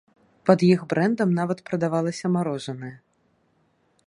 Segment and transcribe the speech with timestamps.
[0.49, 2.95] Пад іх брэндам нават прадавалася марожанае.